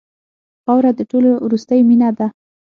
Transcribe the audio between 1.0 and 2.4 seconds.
ټولو وروستۍ مینه ده.